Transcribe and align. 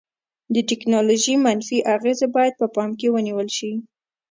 د 0.53 0.55
ټیکنالوژي 0.69 1.35
منفي 1.45 1.77
اغیزې 1.95 2.27
باید 2.35 2.53
په 2.61 2.67
پام 2.75 2.89
کې 2.99 3.07
ونیول 3.13 3.47
شي. 3.57 3.71